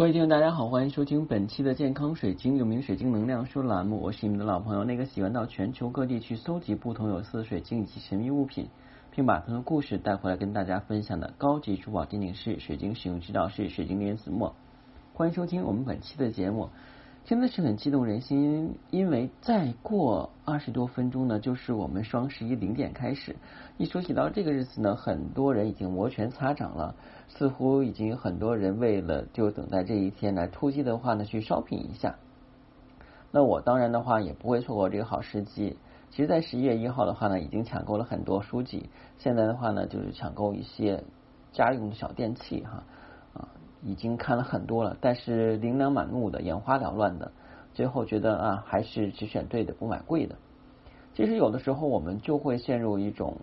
[0.00, 8.68] 各位听众，大家好，欢迎收听本期的健康水晶有名水晶能量书栏目，我是你们的老朋友，那个喜欢到全球各地去搜集不同有色水晶以及神秘物品，
[9.10, 14.54] 并把他的故事带回来跟大家分享的高级珠宝鉴定师、水晶使用指导师、水晶莲子墨。
[15.12, 16.70] 欢迎收听我们本期的节目。
[17.24, 23.36] 真的是很激动人心，因为再过二十多分钟呢，就是我们双十一零点开始。
[23.76, 26.96] 一说起到这个日子呢，很多人已经摩拳擦掌了，
[27.28, 32.16] 似乎已经有很多人为了就等待这一天来突击的话呢，去 shopping 一下。
[33.30, 35.76] 那我当然的话也不会错过这个好时机。
[36.10, 38.90] 其实，在十一月一号的话呢，已经抢购了很多书籍。
[39.18, 41.04] 现在的话呢，就是抢购一些
[41.52, 42.82] 家用的小电器哈。
[43.82, 47.32] 已经看了很多了，但是琳琅满目的、眼花缭乱的，
[47.72, 50.36] 最后觉得啊，还是只选对的，不买贵的。
[51.14, 53.36] 其实有的时候我们就会陷入一种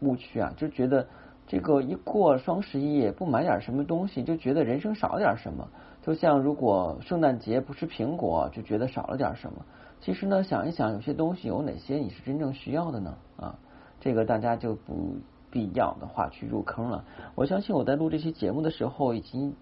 [0.00, 1.06] 误区啊，就觉得
[1.46, 5.66] 这个一过双十一不买点什么东西，就觉得人生少点什么。
[6.02, 9.64] 就像如果圣诞节不吃苹果，就觉得少了点什么。
[10.00, 13.16] 其实呢，想一想，有些东西有哪些你是真正需要的呢？
[13.36, 13.58] 啊，
[14.00, 15.16] 这个大家就不
[15.50, 17.04] 必要的话去入坑了。
[17.34, 19.54] 我相信我在录这期节目的时候已经。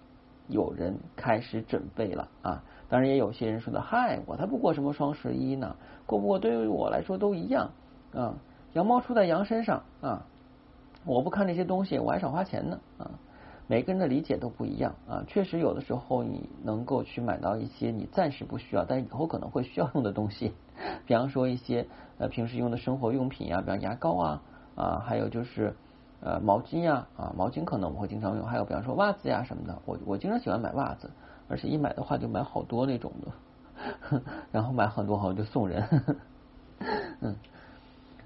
[0.49, 2.63] 有人开始准备了啊！
[2.89, 7.71] 当然也有些人说的，嗨，我才不过什么双十一呢，过不过对于我来说都一样
[8.15, 8.35] 啊。
[8.75, 10.27] 羊毛出在羊身上啊，
[11.05, 13.11] 我不看这些东西，我还少花钱呢啊。
[13.67, 20.53] 每个人的理解都不一样啊，确实有的时候你能够去买到一些你暂时不需要，但以后可能会需要用的东西，
[21.07, 21.87] 比方说一些
[22.19, 24.43] 呃平时用的生活用品呀，比方牙膏啊
[24.77, 25.75] 啊，还有就是。
[26.21, 31.11] 呃，毛巾呀，啊，毛巾可能我会经常用，还有比方说袜子呀什么的，我我经常喜欢买袜子，
[31.47, 35.87] 而且一买的话就买好多那种的， 然后买很多好像就送人。
[37.21, 37.37] 嗯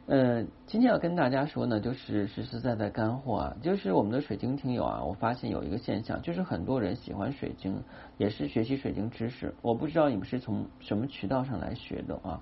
[0.06, 7.77] 嗯，今天要跟大家说呢，就是实实在在干货啊，就是我们的水晶听友啊，我发现有一个现象，就是很多人喜欢水晶，
[8.18, 12.41] 也是学习水晶知识，我不知道你们是从什么渠道上来学的啊？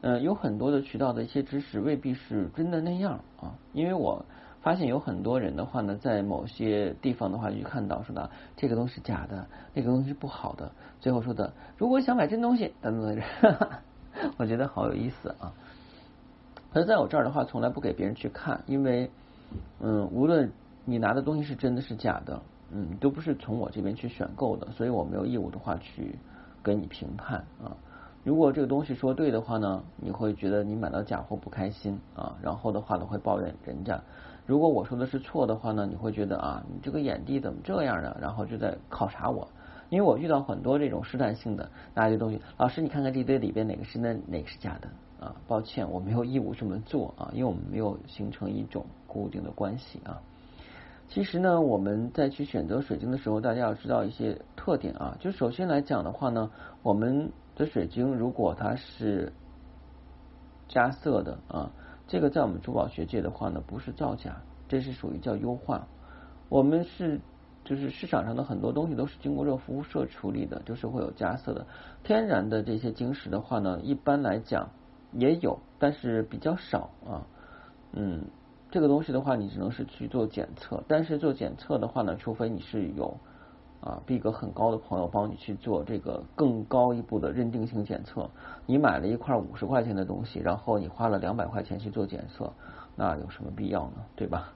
[0.00, 4.24] 嗯，有很多的渠道的一些知识未必是真的那样啊，因为我。
[4.64, 10.72] 发现有很多人的话呢，在某些地方的话，就看到说的这个东西假的，那个东西是不好的。
[11.00, 13.68] 最后说的，如果想买真东西，等等等，
[14.38, 15.52] 我觉得好有意思啊。
[16.72, 19.10] 可是在我这儿的话，从来不给别人去看，因为
[19.80, 20.50] 嗯，无论
[20.86, 22.40] 你拿的东西是真的是假的，
[22.72, 26.18] 嗯，都不是从我这边去选购的，所以我没有义务的话去
[26.62, 27.76] 跟你评判啊。
[28.24, 34.02] 如果这个东西说对的话呢，你会觉得你买到假货不开心啊，然后的话呢会抱怨人家。
[34.46, 38.14] 如果我说的是错的话呢，你会觉得啊，你这个眼蒂怎么这样呢？
[38.20, 39.48] 然后就在考察我，
[39.88, 45.34] 因为我遇到很多这种试探性的拿些东西，老师你看看这堆里边哪个是真，哪个是假的啊？
[45.48, 50.20] 抱歉，我没有义务这么做啊，因为我们没有形成一种固定的关系啊。
[51.08, 55.16] 其实呢，我们在去选择水晶的时候，大家要知道一些特点啊。
[55.20, 56.50] 就首先来讲的话呢，
[56.82, 59.32] 我们的水晶如果它是
[60.68, 61.70] 加色的啊。
[62.06, 64.36] 这个在我们珠宝学界的话呢，不是造假，
[64.68, 65.86] 这是属于叫优化。
[66.48, 67.20] 我们是
[67.64, 71.66] 就是市场上的很多东西都是经过热辐射处理的，就是会有加色的。
[72.02, 74.70] 天然的这些晶石的话呢，一般来讲
[75.12, 77.26] 也有，但是比较少啊。
[77.92, 78.26] 嗯，
[78.70, 83.18] 这个东西的话，你只能是去做检测，但是做检测的话呢，除非你是有。
[83.84, 88.30] 啊，逼格很高的朋友帮你去做这个更高一步的认定性检测。
[88.64, 92.50] 你买了一块五十块钱的东西，然后你花了两百块钱去做检测，
[92.96, 93.96] 那有什么必要呢？
[94.16, 94.54] 对吧？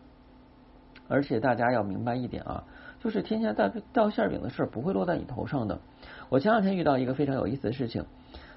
[1.08, 2.64] 而且大家要明白一点啊，
[3.00, 5.78] 就是天下大掉馅饼的事不会落在你头上的。
[6.30, 8.04] 我前两天遇到一个非常有意思的事情，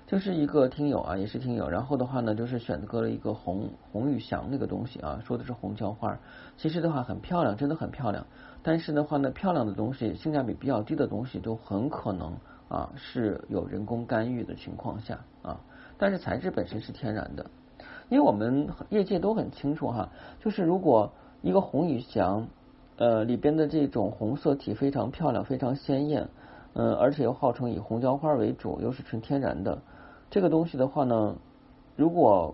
[0.07, 6.17] 就是一个听友啊，也是听友，然后的话呢，就是选择了一个红红玉祥那个东西啊，说的是红椒花，
[6.57, 8.25] 其实的话很漂亮，真的很漂亮。
[8.63, 12.37] 但是的话呢，漂亮的东西，性价比比较低的东西，都很可能
[12.69, 15.59] 啊是有人工干预的情况下啊。
[15.97, 17.45] 但是材质本身是天然的，
[18.09, 21.11] 因为我们业界都很清楚哈，就是如果
[21.41, 22.47] 一个红羽翔
[22.97, 26.29] 呃里边的这种红色体非常漂亮、非常鲜艳，
[26.73, 29.81] 嗯，而且又号称以红椒花为主，又是纯天然的
[30.29, 31.35] 这个东西的话呢，
[31.95, 32.53] 如果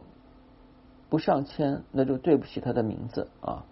[1.09, 3.65] 不上签，那就对不起它的名字啊。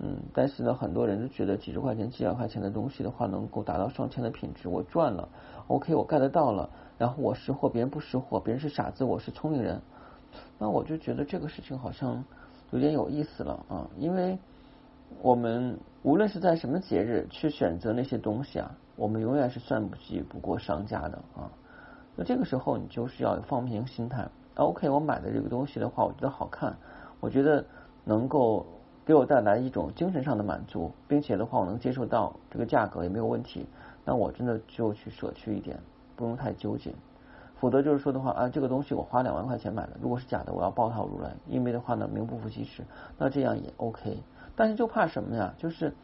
[0.00, 5.28] 嗯，但是呢，很多人都觉得几十块钱、几百块钱的东西的话，能够达到上千的品质，我赚了
[5.66, 6.70] ，OK，我干得到了。
[6.96, 9.80] 然后我识货，别人不识货，别人是傻子，我是聪明人。
[10.56, 12.22] 那我就觉得这个事情好像
[12.70, 14.38] 有点有意思了啊，因为
[15.20, 21.50] 我们无论是在什么节日去选择那些东西啊，我们永远是算不计不过商家的啊。
[22.14, 26.76] 那这个时候你就是要放平心态，OK，我买的这个东西的话，我觉得好看，
[27.18, 27.64] 我觉得
[28.04, 28.64] 能够。
[29.08, 33.66] 给我带来一种精神上的满足，并且的话，我能接受到这个价格也没有问题。
[34.04, 35.80] 那我真的就去舍去一点，
[36.14, 36.92] 不用太纠结。
[37.58, 42.82] 否则就是说的话啊，这个东西我花两万块钱买的，如果是假的，我要抱套如来，因为的话呢名不副其实，
[43.16, 44.18] 那这样也 OK。
[44.54, 45.54] 但是就怕什么呀？
[45.56, 45.94] 就是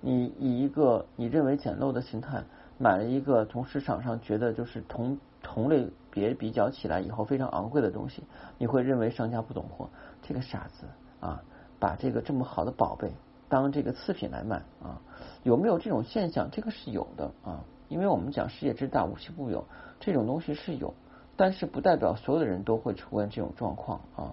[0.00, 2.44] 你以一个你认为简陋的心态
[2.78, 8.22] 买了一个从市场上觉得就是同同类别比较起来以后非常昂贵的东西，
[8.56, 9.88] 你会认为商家不懂货，
[10.22, 10.86] 这个傻子
[11.18, 11.42] 啊，
[11.82, 13.10] 把这个这么好的宝贝
[13.48, 15.02] 当这个次品来卖啊？
[15.42, 16.48] 有没有这种现象？
[16.52, 19.64] 这个是有的啊，因为我们讲世界之大无奇不有，
[19.98, 20.94] 这种东西是有。
[21.34, 24.32] 但是不代表所有的人都会出现这种状况啊，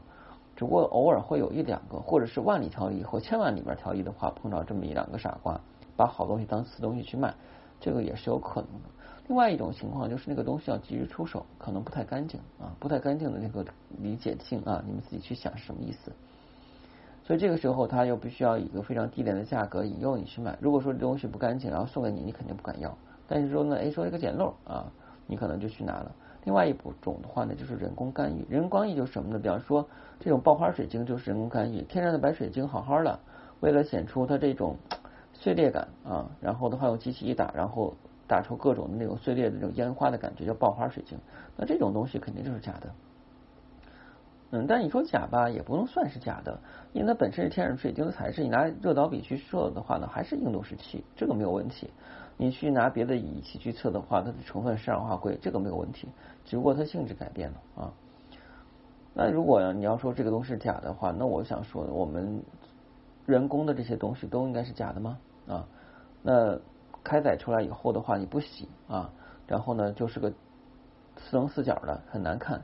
[0.56, 5.60] 只不过偶尔会有一两个，或者是万里挑一或千万里面挑一的话，碰到这么一两个傻瓜，
[5.98, 7.34] 把好东西当次东西去卖，
[7.80, 8.90] 这个也是有可能的。
[9.28, 13.66] 另外一种情况就是那个东西要急于出手，可能不太干净啊，不太干净的那个
[13.98, 16.12] 理解性啊，你们自己去想是什么意思。
[17.30, 20.58] 所以这个时候他又必须要以一个非常低廉的价格引诱你去买。
[20.60, 22.98] 如果说这东西不干净，然后送给你，你肯定不敢要。
[23.28, 24.92] 但是说呢，哎，说一个捡漏啊，
[25.28, 26.12] 你可能就去拿了。
[26.46, 28.44] 另外一种的话呢，就是人工干预。
[28.50, 29.38] 人工干预就是什么呢？
[29.38, 29.88] 比方说，
[30.20, 31.84] 这种爆花水晶就是人工干预。
[31.84, 33.20] 天然的白水晶好好的，
[33.60, 34.76] 为了显出它这种
[35.32, 37.94] 碎裂感啊，然后的话用机器一打，然后
[38.28, 41.16] 打出各种的那种碎裂的这种烟花的感觉，叫爆花水晶。
[41.56, 42.90] 那这种东西肯定就是假的。
[44.52, 46.60] 嗯，但你说假吧，也不能算是假的，
[46.94, 48.42] 因为它本身是天然水晶的材质。
[48.42, 51.90] 你拿热导笔去测的话呢，还是硬度时期，这个没有问题。
[52.36, 56.08] 你去拿别的仪器去测的话，它的成分是二氧化硅，这个没有问题，
[56.46, 57.94] 只不过它性质改变了啊。
[59.14, 62.42] 那如果你要说这个东西是假的话，那我想说，我们
[63.26, 65.20] 人工的这些东西都应该是假的吗？
[65.48, 65.68] 啊，
[66.24, 66.58] 那
[67.04, 69.12] 开采出来以后的话，你不洗啊，
[69.46, 70.32] 然后呢就是个
[71.18, 72.64] 四棱四角的，很难看，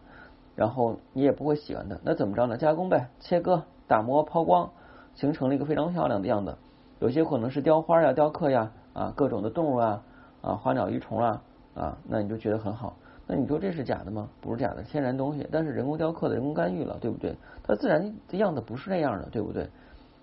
[0.55, 2.57] 然后你也不会喜欢的，那怎么着呢？
[2.57, 4.71] 加工呗，切割、打磨、抛光，
[5.13, 6.57] 形成了一个非常漂亮的样子。
[6.99, 8.71] 有些可能是雕花呀、雕刻呀。
[8.95, 10.01] 啊，各种的动物啊，
[10.41, 11.41] 啊，花鸟鱼虫啊，
[11.75, 12.95] 啊，那你就觉得很好。
[13.27, 14.29] 那你说这是假的吗？
[14.39, 17.35] 不是假的，天然东西，但是人工雕刻的人工干预了，对不对？
[17.61, 19.67] 它自然的样子不是那样的，对不对？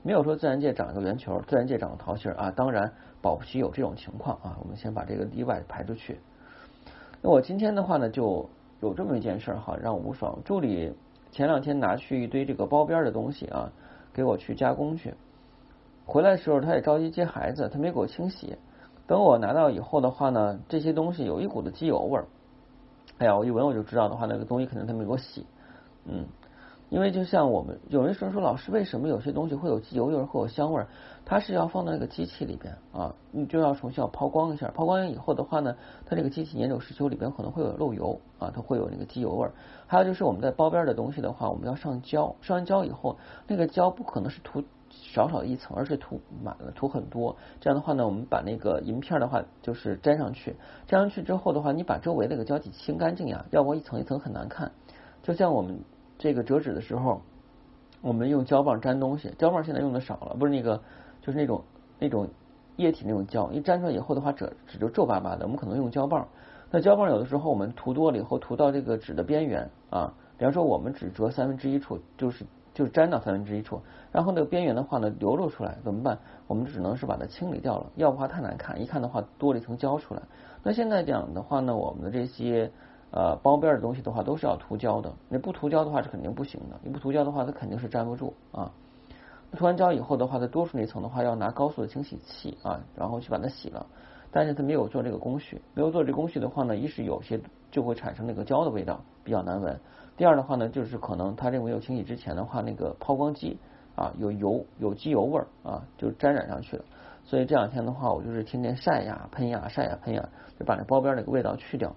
[0.03, 2.51] 没有说自然界长一个圆球，自然界长个桃心啊。
[2.51, 2.91] 当然，
[3.21, 4.57] 保不齐有这种情况啊。
[4.63, 6.19] 我们先把这个例外排出去。
[7.21, 8.49] 那我今天的话呢，就
[8.83, 10.93] 有这么一件事哈，让吴爽助理
[11.31, 13.71] 前两天拿去一堆这个包边的东西啊，
[14.13, 15.15] 给我去加工去。
[16.05, 18.57] 回来的时候，他也着急接孩子，他没给我清洗。
[19.07, 22.27] 等我拿到以后的话呢，这些东西有一股的机油味儿。
[23.19, 25.47] 哎呀，我一闻我就知道的话，那个东西肯定他没给我洗。
[26.05, 26.27] 嗯，
[26.93, 30.89] 因为就像我们有人说说老师，为什么有些东西会有机油味儿，会有香味儿？
[31.25, 34.69] 它是要放到那个机器里边啊，你就要重新要抛光一下。
[34.69, 35.75] 抛光以后的话呢，
[36.05, 39.55] 它这个机器年久失修，里边可能会有漏油啊，它会有那个机油味儿。
[39.87, 43.17] 还有就是我们在包边的东西的话，我们要上胶，上完胶以后，
[43.47, 44.63] 那个胶不可能是涂。
[44.95, 47.35] 少少一层，而是涂满了，涂很多。
[47.59, 50.55] 这样的话呢，我们把那个银片的话，就是粘上去。
[50.89, 54.71] 粘上去之后的话，你把周围那个胶体清干净呀，要不一层一层很难看。
[55.23, 55.81] 就像我们
[56.23, 57.21] 这个折纸的时候，
[58.01, 60.81] 我们用胶棒粘东西，胶棒现在用的少了，不是那个，
[61.21, 61.65] 就是那种
[61.99, 62.29] 那种
[62.77, 65.45] 液体那种胶，一粘出来以后的话，纸纸就皱巴巴的。
[65.45, 66.29] 我们可能用胶棒，
[66.71, 72.47] 那胶棒有的时候我们涂多了以后，涂到这个纸的边缘啊，比方说我们只折三分之一处，就是。
[72.75, 76.19] 就粘到三分之一处，然后那个边缘的话呢流露出来怎么办？
[76.47, 80.23] 我们只能是把它清理掉了，要不话太难看，一看的话多了一层胶出来。
[80.63, 82.73] 那现在讲的话呢，我们的这些
[83.13, 88.73] 呃包边的东西的话都是要涂胶的，你不涂胶的话是肯定不行的，你不涂胶的话它肯定是粘不住啊。
[89.57, 93.87] 涂完胶以后的话，它多出那层的话要拿高速的清洗器啊，然后去把它洗了。
[94.31, 97.39] 但是它没有做这个工序，没有做这工序的话呢，一是有些
[97.71, 99.79] 就会产生那个胶的味道，比较难闻。
[100.17, 103.59] 第二的话呢，就是可能他认为有清洗之前的话，那个抛光机
[103.95, 106.85] 啊有油有机油味儿啊，就沾染上去了。
[107.25, 110.27] 所以这两天的话，我就是天天晒呀喷呀晒呀喷呀，
[110.59, 111.95] 就把那包边那个味道去掉。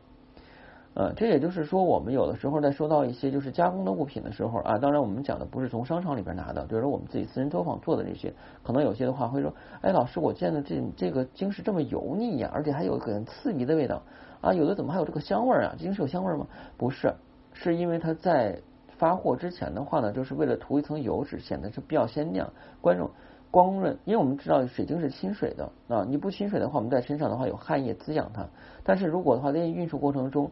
[0.96, 8.34] 呃，这也就是说，我们有的时候在收到一些就是加工的物品的时候啊，当然我们讲的不是从商场里边拿的，比如说我们自己私人作坊做的这些，
[8.64, 14.02] 可能有些的话会说，哎，老师，我见的这这个晶石这么油腻呀，而且还有很刺鼻的味道
[14.40, 15.76] 啊，有的怎么还有这个香味啊？
[15.78, 16.48] 晶石有香味吗？
[16.78, 17.14] 不是。
[17.52, 18.60] 是因为它在
[18.98, 22.50] 发货之前的话呢，就是为了涂一层油脂，显得是比较鲜亮、
[22.80, 23.10] 观众
[23.52, 23.98] 光润。
[24.06, 28.46] 因为我们知道水晶是亲水的啊，你不亲水的话，我们在身上的话有汗液滋养它。
[28.84, 30.52] 但是如果的话，在运输过程中，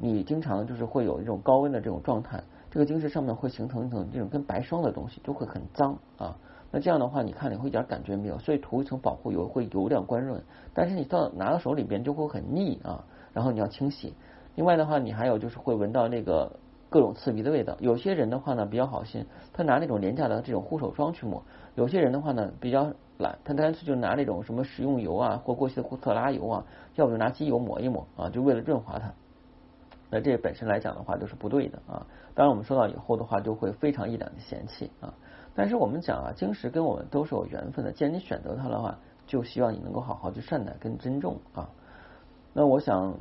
[0.00, 2.40] 你经常就是会有一种高温的这种状态，
[2.70, 6.36] 这个晶石上面会形成一层这种跟白霜的东西，就会很脏啊。
[6.70, 8.38] 那这样的话，你看你会一点感觉没有？
[8.38, 10.40] 所以涂一层保护油会油亮光润，
[10.72, 13.04] 但是你到拿到手里边就会很腻啊。
[13.32, 14.14] 然后你要清洗。
[14.54, 16.50] 另外的话，你还有就是会闻到那个
[16.88, 17.76] 各种刺鼻的味道。
[17.80, 21.42] 有些人的话呢比较好心，他拿那种廉价的这种护手霜去抹；
[21.74, 26.64] 有些人的话呢比较懒，他干脆就拿那种什么食用油啊，或过期的特拉油啊，
[26.96, 29.12] 要不就拿机油抹一抹啊，就为了润滑它。
[30.10, 32.06] 那这本身来讲的话，都是不对的啊。
[32.34, 35.12] 当然，我们说到以后的话，就会非常一两的嫌弃啊。
[35.54, 37.92] 但是我们讲啊，晶石跟我们都是有缘分的。
[37.92, 41.68] 既然你选择它的话，就希望你能够好好去善待跟尊重啊。
[42.54, 43.14] 那我想，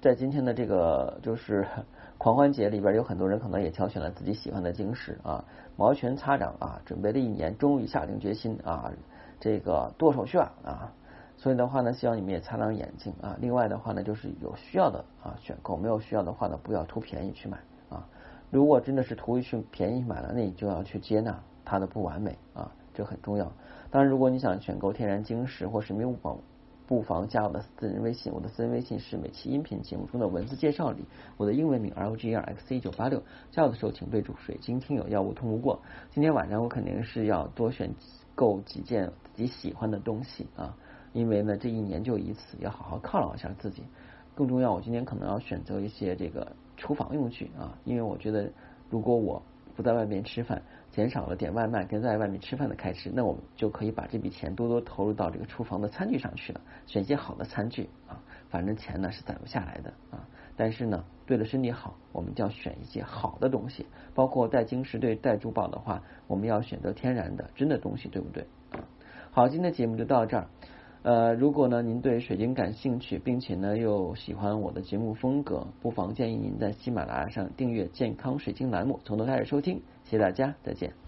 [0.00, 1.66] 在今天的这个就是
[2.18, 5.44] 狂欢节里边，有很多人可能也挑选了自己喜欢的晶石啊，
[5.76, 8.90] 摩拳擦掌啊，准备了一年，终于下定决心啊，
[9.38, 10.92] 这个剁手去啊。
[11.36, 13.36] 所以的话呢，希望你们也擦亮眼睛啊。
[13.40, 18.06] 另外的话呢，就是有需要的啊选购，没有需要的话呢，不要图便宜去买啊。
[18.50, 23.52] 如果真的是图去便宜买了，那你就要去接纳它的不完美啊，这很重要。
[23.90, 26.38] 当然，如果你想选购天然晶石或神秘物宝，
[26.86, 28.32] 不妨加我的私人微信。
[28.32, 31.04] 我的私人微信是每期音频节目中的文字介绍里
[31.36, 33.22] 我的英文名 L G R X C 九八六。
[33.50, 35.80] 加我的时候请备注水晶听友，要无通不过。
[36.12, 37.92] 今天晚上我肯定是要多选
[38.36, 40.76] 购几件自己喜欢的东西啊。
[41.16, 43.82] 因为呢，这一年就一次，要好好犒劳一下自己。
[44.34, 48.52] 更重要，我今天可能要选择一些这个厨房用具啊，因为我觉得，
[48.90, 49.42] 如果我
[49.74, 58.20] 不在外面吃饭，减少了点外卖跟在外面吃饭的开支，那我们就可以把这笔钱多多投入到这个厨房的餐具上去了，选些好的餐具啊。
[58.50, 68.84] 反正钱呢是攒不下来的啊，但是呢，对了身体好，我们就要选一些好的东西，包括戴晶石对戴珠宝的话，我们要选择天然的真的东西，对不对啊？
[69.30, 70.48] 好，今天的节目就到这儿。
[71.06, 79.80] 呃，如果呢您对水晶感兴趣，并且呢又喜欢我的节目风格，不妨建议您在喜马拉雅上订阅健康水晶栏目，从头开始收听。
[80.02, 81.05] 谢谢大家，再见。